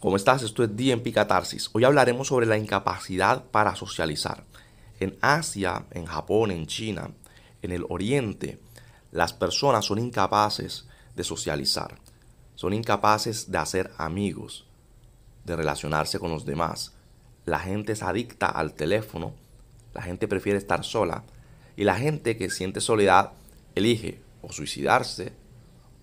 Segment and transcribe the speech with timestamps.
[0.00, 0.44] ¿Cómo estás?
[0.44, 1.70] Esto es DMP Catarsis.
[1.72, 4.44] Hoy hablaremos sobre la incapacidad para socializar.
[5.00, 7.10] En Asia, en Japón, en China,
[7.62, 8.60] en el Oriente,
[9.10, 11.98] las personas son incapaces de socializar.
[12.54, 14.68] Son incapaces de hacer amigos,
[15.44, 16.94] de relacionarse con los demás.
[17.44, 19.34] La gente es adicta al teléfono,
[19.94, 21.24] la gente prefiere estar sola
[21.74, 23.32] y la gente que siente soledad
[23.74, 25.32] elige o suicidarse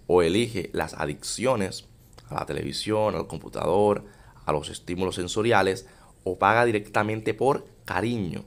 [0.05, 1.87] o elige las adicciones
[2.29, 4.05] a la televisión, al computador,
[4.45, 5.87] a los estímulos sensoriales
[6.23, 8.43] o paga directamente por cariño.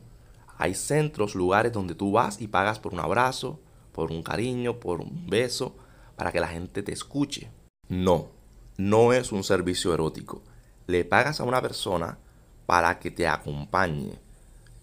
[0.58, 3.60] Hay centros, lugares donde tú vas y pagas por un abrazo,
[3.92, 5.76] por un cariño, por un beso,
[6.16, 7.50] para que la gente te escuche.
[7.88, 8.30] No,
[8.76, 10.42] no es un servicio erótico.
[10.86, 12.18] Le pagas a una persona
[12.66, 14.18] para que te acompañe.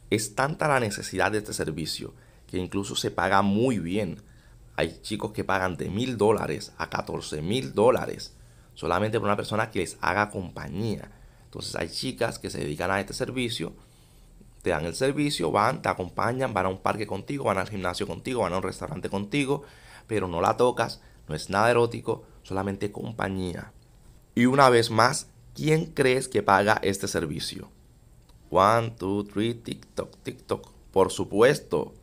[0.09, 2.13] Es tanta la necesidad de este servicio
[2.47, 4.21] que incluso se paga muy bien.
[4.77, 8.35] Hay chicos que pagan de mil dólares a 14 mil dólares
[8.75, 11.09] solamente por una persona que les haga compañía.
[11.45, 13.73] Entonces hay chicas que se dedican a este servicio,
[14.61, 18.07] te dan el servicio, van, te acompañan, van a un parque contigo, van al gimnasio
[18.07, 19.63] contigo, van a un restaurante contigo,
[20.07, 23.71] pero no la tocas, no es nada erótico, solamente compañía.
[24.35, 27.69] Y una vez más, ¿quién crees que paga este servicio?
[28.49, 30.71] One, two, three, TikTok, TikTok.
[30.91, 31.93] Por supuesto,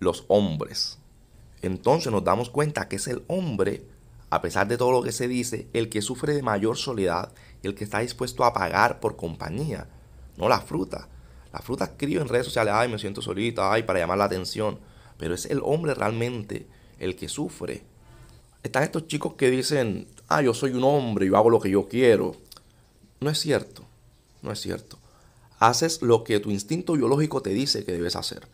[0.00, 0.98] los hombres.
[1.62, 3.84] Entonces nos damos cuenta que es el hombre
[4.30, 7.74] a pesar de todo lo que se dice, el que sufre de mayor soledad, el
[7.74, 9.88] que está dispuesto a pagar por compañía,
[10.36, 11.08] no la fruta.
[11.52, 14.78] La fruta escribe en redes sociales, ay, me siento solita, ay, para llamar la atención.
[15.16, 16.66] Pero es el hombre realmente
[16.98, 17.84] el que sufre.
[18.62, 21.88] Están estos chicos que dicen, ah, yo soy un hombre yo hago lo que yo
[21.88, 22.36] quiero.
[23.20, 23.84] No es cierto,
[24.42, 24.98] no es cierto.
[25.58, 28.46] Haces lo que tu instinto biológico te dice que debes hacer.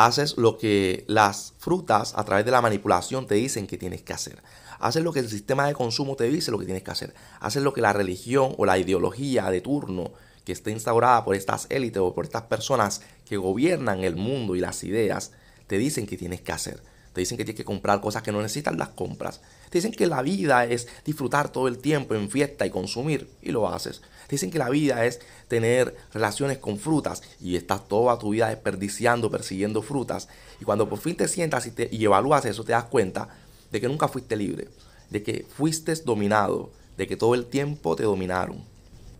[0.00, 4.12] Haces lo que las frutas a través de la manipulación te dicen que tienes que
[4.12, 4.40] hacer.
[4.78, 7.14] Haces lo que el sistema de consumo te dice lo que tienes que hacer.
[7.40, 10.12] Haces lo que la religión o la ideología de turno
[10.44, 14.60] que está instaurada por estas élites o por estas personas que gobiernan el mundo y
[14.60, 15.32] las ideas
[15.66, 16.80] te dicen que tienes que hacer.
[17.18, 19.40] Te dicen que tienes que comprar cosas que no necesitas, las compras.
[19.70, 23.50] Te dicen que la vida es disfrutar todo el tiempo en fiesta y consumir y
[23.50, 24.02] lo haces.
[24.28, 25.18] Te dicen que la vida es
[25.48, 30.28] tener relaciones con frutas y estás toda tu vida desperdiciando, persiguiendo frutas.
[30.60, 33.28] Y cuando por fin te sientas y, te, y evalúas eso, te das cuenta
[33.72, 34.68] de que nunca fuiste libre,
[35.10, 38.62] de que fuiste dominado, de que todo el tiempo te dominaron.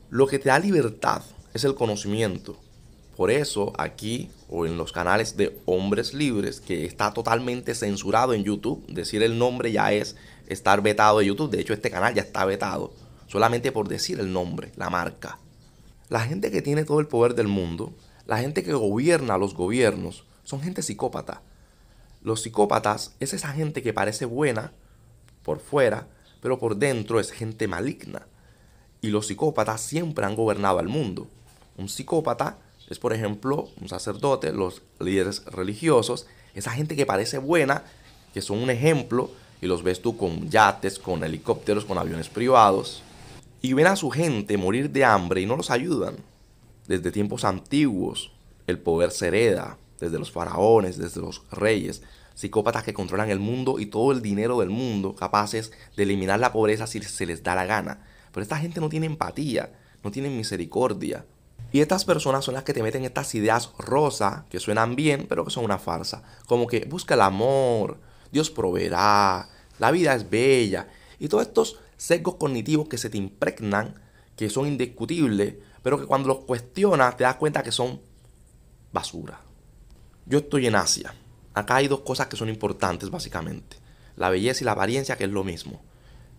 [0.08, 1.22] Lo que te da libertad
[1.52, 2.60] es el conocimiento.
[3.18, 8.44] Por eso aquí o en los canales de hombres libres, que está totalmente censurado en
[8.44, 10.14] YouTube, decir el nombre ya es
[10.46, 11.50] estar vetado de YouTube.
[11.50, 12.92] De hecho, este canal ya está vetado,
[13.26, 15.40] solamente por decir el nombre, la marca.
[16.08, 17.92] La gente que tiene todo el poder del mundo,
[18.24, 21.42] la gente que gobierna los gobiernos, son gente psicópata.
[22.22, 24.70] Los psicópatas es esa gente que parece buena
[25.42, 26.06] por fuera,
[26.40, 28.28] pero por dentro es gente maligna.
[29.00, 31.26] Y los psicópatas siempre han gobernado al mundo.
[31.76, 37.84] Un psicópata es, por ejemplo, un sacerdote, los líderes religiosos, esa gente que parece buena,
[38.32, 43.02] que son un ejemplo, y los ves tú con yates, con helicópteros, con aviones privados,
[43.60, 46.16] y ven a su gente morir de hambre y no los ayudan.
[46.86, 48.32] Desde tiempos antiguos,
[48.66, 52.02] el poder se hereda, desde los faraones, desde los reyes,
[52.34, 56.52] psicópatas que controlan el mundo y todo el dinero del mundo, capaces de eliminar la
[56.52, 58.06] pobreza si se les da la gana.
[58.32, 59.72] Pero esta gente no tiene empatía,
[60.04, 61.24] no tiene misericordia.
[61.70, 65.44] Y estas personas son las que te meten estas ideas rosas, que suenan bien, pero
[65.44, 66.22] que son una farsa.
[66.46, 67.98] Como que busca el amor,
[68.32, 69.48] Dios proveerá,
[69.78, 70.88] la vida es bella.
[71.18, 73.94] Y todos estos sesgos cognitivos que se te impregnan,
[74.36, 78.00] que son indiscutibles, pero que cuando los cuestionas te das cuenta que son
[78.92, 79.40] basura.
[80.26, 81.14] Yo estoy en Asia.
[81.54, 83.76] Acá hay dos cosas que son importantes básicamente.
[84.16, 85.82] La belleza y la apariencia, que es lo mismo.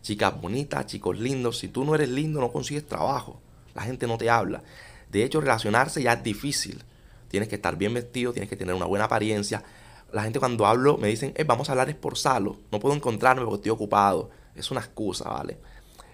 [0.01, 1.59] Chicas bonitas, chicos lindos.
[1.59, 3.41] Si tú no eres lindo, no consigues trabajo.
[3.75, 4.63] La gente no te habla.
[5.09, 6.84] De hecho, relacionarse ya es difícil.
[7.28, 9.64] Tienes que estar bien vestido, tienes que tener una buena apariencia.
[10.12, 12.58] La gente cuando hablo me dicen, eh, vamos a hablar es por Salo.
[12.72, 14.30] No puedo encontrarme porque estoy ocupado.
[14.56, 15.58] Es una excusa, ¿vale?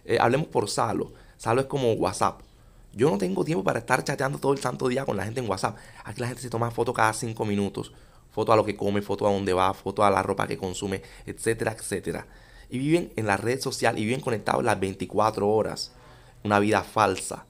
[0.04, 1.14] Eh, hablemos por Salo.
[1.38, 2.42] Salo es como WhatsApp.
[2.94, 5.50] Yo no tengo tiempo para estar chateando todo el santo día con la gente en
[5.50, 5.78] WhatsApp.
[6.04, 7.92] Aquí la gente se toma fotos cada cinco minutos.
[8.32, 11.02] Foto a lo que come, foto a dónde va, foto a la ropa que consume,
[11.26, 12.28] etcétera, etcétera.
[12.70, 15.92] Y viven en la red social y viven conectados las 24 horas.
[16.44, 17.46] Una vida falsa.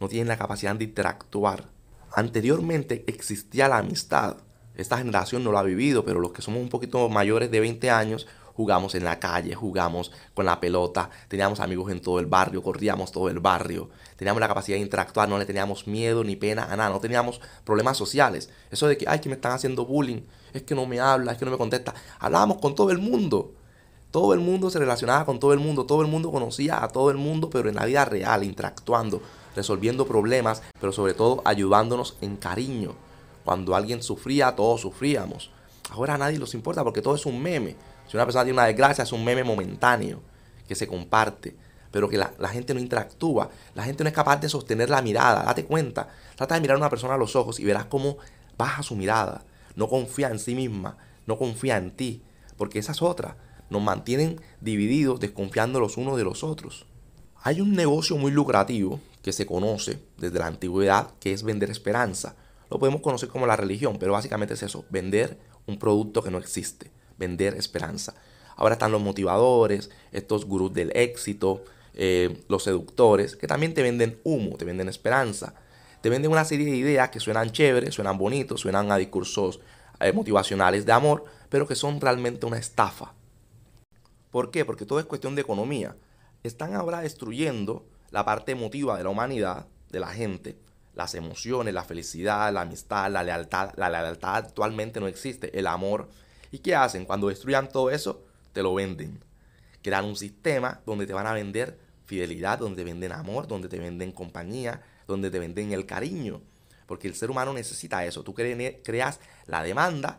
[0.00, 1.64] No tienen la capacidad de interactuar.
[2.12, 4.38] Anteriormente existía la amistad.
[4.74, 7.90] Esta generación no lo ha vivido, pero los que somos un poquito mayores de 20
[7.90, 12.62] años jugamos en la calle, jugamos con la pelota, teníamos amigos en todo el barrio,
[12.62, 16.64] corríamos todo el barrio, teníamos la capacidad de interactuar, no le teníamos miedo ni pena
[16.64, 18.48] a nada, no teníamos problemas sociales.
[18.70, 20.22] Eso de que, ay, que me están haciendo bullying,
[20.54, 21.94] es que no me habla, es que no me contesta.
[22.18, 23.52] Hablábamos con todo el mundo.
[24.10, 27.10] Todo el mundo se relacionaba con todo el mundo, todo el mundo conocía a todo
[27.10, 29.22] el mundo, pero en la vida real, interactuando,
[29.54, 32.94] resolviendo problemas, pero sobre todo ayudándonos en cariño.
[33.44, 35.50] Cuando alguien sufría, todos sufríamos.
[35.90, 37.76] Ahora a nadie nos importa porque todo es un meme.
[38.06, 40.20] Si una persona tiene una desgracia, es un meme momentáneo
[40.68, 41.56] que se comparte,
[41.90, 43.50] pero que la, gente no interactúa.
[43.74, 45.42] La gente no es capaz de sostener la mirada.
[45.42, 46.08] Date cuenta.
[46.36, 48.18] Trata de mirar a una persona a los ojos y verás cómo
[48.56, 49.44] baja su mirada.
[49.74, 50.96] No confía en sí misma,
[51.26, 52.22] no confía en ti,
[52.56, 53.36] porque esa es otra.
[53.68, 56.86] Nos mantienen divididos, desconfiando los unos de los otros.
[57.42, 62.36] Hay un negocio muy lucrativo que se conoce desde la antigüedad, que es vender esperanza.
[62.70, 66.38] Lo podemos conocer como la religión, pero básicamente es eso, vender un producto que no
[66.38, 66.90] existe
[67.20, 68.14] vender esperanza.
[68.56, 71.62] Ahora están los motivadores, estos gurús del éxito,
[71.94, 75.54] eh, los seductores, que también te venden humo, te venden esperanza.
[76.00, 79.60] Te venden una serie de ideas que suenan chéveres, suenan bonitos, suenan a discursos
[80.00, 83.12] eh, motivacionales de amor, pero que son realmente una estafa.
[84.30, 84.64] ¿Por qué?
[84.64, 85.96] Porque todo es cuestión de economía.
[86.42, 90.58] Están ahora destruyendo la parte emotiva de la humanidad, de la gente,
[90.94, 93.72] las emociones, la felicidad, la amistad, la lealtad.
[93.76, 95.56] La lealtad actualmente no existe.
[95.58, 96.08] El amor
[96.52, 97.04] ¿Y qué hacen?
[97.04, 99.22] Cuando destruyan todo eso, te lo venden.
[99.82, 103.78] Crean un sistema donde te van a vender fidelidad, donde te venden amor, donde te
[103.78, 106.42] venden compañía, donde te venden el cariño.
[106.86, 108.24] Porque el ser humano necesita eso.
[108.24, 110.18] Tú creas la demanda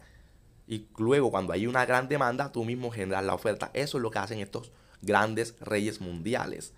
[0.68, 3.72] y luego cuando hay una gran demanda, tú mismo generas la oferta.
[3.74, 4.72] Eso es lo que hacen estos
[5.02, 6.74] grandes reyes mundiales.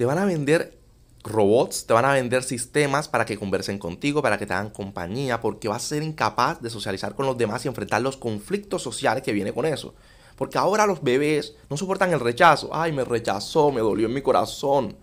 [0.00, 0.78] Te van a vender
[1.24, 5.42] robots, te van a vender sistemas para que conversen contigo, para que te hagan compañía,
[5.42, 9.22] porque vas a ser incapaz de socializar con los demás y enfrentar los conflictos sociales
[9.22, 9.94] que viene con eso.
[10.36, 12.70] Porque ahora los bebés no soportan el rechazo.
[12.72, 14.96] Ay, me rechazó, me dolió en mi corazón.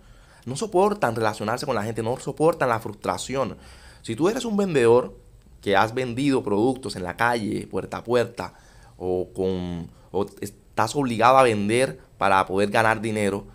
[0.46, 3.56] No soportan relacionarse con la gente, no soportan la frustración.
[4.02, 5.16] Si tú eres un vendedor
[5.60, 8.54] que has vendido productos en la calle, puerta a puerta,
[8.96, 13.46] o, con, o estás obligado a vender para poder ganar dinero,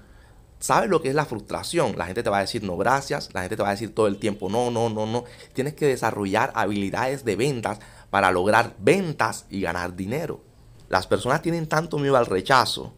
[0.63, 1.97] ¿Sabes lo que es la frustración?
[1.97, 4.07] La gente te va a decir no gracias, la gente te va a decir todo
[4.07, 5.25] el tiempo no, no, no, no.
[5.51, 7.79] Tienes que desarrollar habilidades de ventas
[8.09, 10.39] para lograr ventas y ganar dinero.
[10.87, 12.93] Las personas tienen tanto miedo al rechazo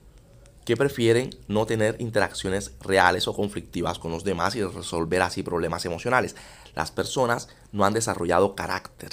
[0.63, 5.85] que prefieren no tener interacciones reales o conflictivas con los demás y resolver así problemas
[5.85, 6.35] emocionales.
[6.75, 9.09] Las personas no han desarrollado carácter.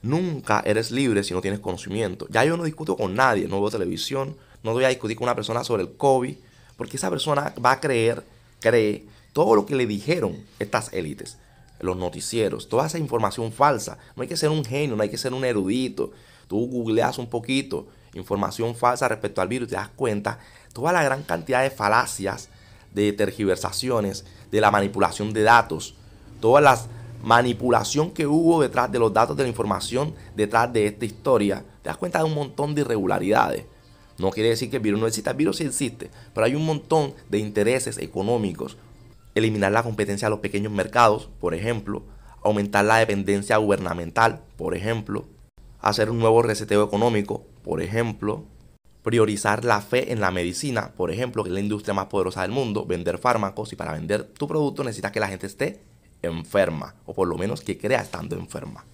[0.00, 2.26] Nunca eres libre si no tienes conocimiento.
[2.30, 5.34] Ya yo no discuto con nadie, no veo televisión, no voy a discutir con una
[5.34, 6.36] persona sobre el COVID
[6.76, 8.24] porque esa persona va a creer,
[8.60, 11.38] cree todo lo que le dijeron estas élites,
[11.80, 13.98] los noticieros, toda esa información falsa.
[14.16, 16.12] No hay que ser un genio, no hay que ser un erudito.
[16.48, 20.38] Tú googleas un poquito información falsa respecto al virus y te das cuenta
[20.72, 22.48] toda la gran cantidad de falacias,
[22.92, 25.94] de tergiversaciones, de la manipulación de datos,
[26.40, 26.78] toda la
[27.22, 31.64] manipulación que hubo detrás de los datos de la información, detrás de esta historia.
[31.82, 33.64] Te das cuenta de un montón de irregularidades.
[34.22, 36.64] No quiere decir que el virus no exista, el virus sí existe, pero hay un
[36.64, 38.76] montón de intereses económicos.
[39.34, 42.04] Eliminar la competencia de los pequeños mercados, por ejemplo,
[42.44, 45.24] aumentar la dependencia gubernamental, por ejemplo,
[45.80, 48.44] hacer un nuevo reseteo económico, por ejemplo,
[49.02, 52.52] priorizar la fe en la medicina, por ejemplo, que es la industria más poderosa del
[52.52, 55.80] mundo, vender fármacos y para vender tu producto necesitas que la gente esté
[56.22, 58.84] enferma, o por lo menos que crea estando enferma.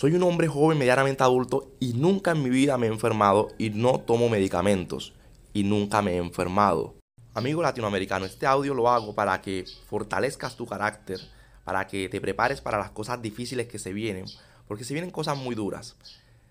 [0.00, 3.68] Soy un hombre joven, medianamente adulto y nunca en mi vida me he enfermado y
[3.68, 5.12] no tomo medicamentos
[5.52, 6.94] y nunca me he enfermado.
[7.34, 11.20] Amigo latinoamericano, este audio lo hago para que fortalezcas tu carácter,
[11.64, 14.24] para que te prepares para las cosas difíciles que se vienen,
[14.66, 15.96] porque se vienen cosas muy duras.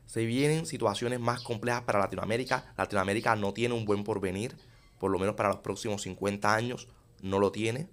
[0.06, 2.72] Se vienen situaciones más complejas para Latinoamérica.
[2.78, 4.58] Latinoamérica no tiene un buen porvenir,
[5.00, 6.88] por lo menos para los próximos 50 años
[7.24, 7.88] no lo tiene.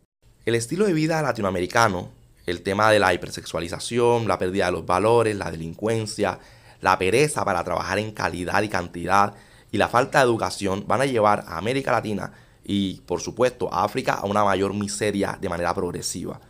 [0.45, 2.11] El estilo de vida latinoamericano
[2.47, 6.39] el tema de la hipersexualización, la pérdida de los valores, la delincuencia,
[6.81, 9.35] la pereza para trabajar en calidad y cantidad
[9.73, 12.33] y la falta de educación van a llevar a América Latina
[12.65, 16.41] y por supuesto a África a una mayor miseria de manera progresiva.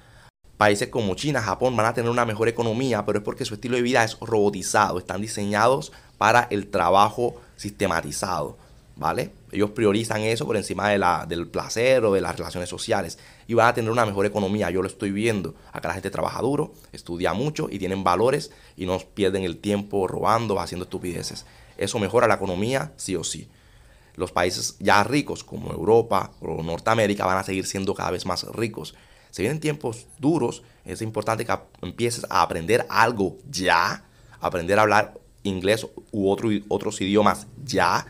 [0.56, 3.76] Países como China, Japón van a tener una mejor economía, pero es porque su estilo
[3.76, 8.56] de vida es robotizado, están diseñados para el trabajo sistematizado.
[8.96, 9.30] ¿Vale?
[9.52, 13.54] Ellos priorizan eso por encima de la, del placer o de las relaciones sociales y
[13.54, 14.70] van a tener una mejor economía.
[14.70, 15.54] Yo lo estoy viendo.
[15.72, 20.08] Acá la gente trabaja duro, estudia mucho y tienen valores y no pierden el tiempo
[20.08, 21.46] robando, haciendo estupideces.
[21.76, 23.48] Eso mejora la economía sí o sí.
[24.16, 28.44] Los países ya ricos como Europa o Norteamérica van a seguir siendo cada vez más
[28.44, 28.94] ricos.
[29.30, 34.04] Se vienen tiempos duros, es importante que empieces a aprender algo ya,
[34.40, 38.06] aprender a hablar inglés u otro, otros idiomas ya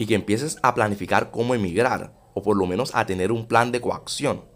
[0.00, 3.70] y que empieces a planificar cómo emigrar o por lo menos a tener un plan
[3.70, 4.46] de coacción.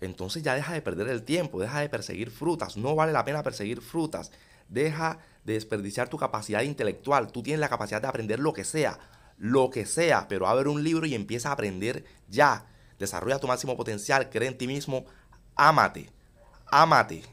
[0.00, 3.42] Entonces ya deja de perder el tiempo, deja de perseguir frutas, no vale la pena
[3.42, 4.30] perseguir frutas,
[4.68, 9.00] deja de desperdiciar tu capacidad intelectual, tú tienes la capacidad de aprender lo que sea,
[9.38, 12.66] lo que sea, pero abre un libro y empieza a aprender ya.
[12.96, 15.04] Desarrolla tu máximo potencial, cree en ti mismo,
[15.56, 16.10] ámate,
[16.70, 17.24] ámate.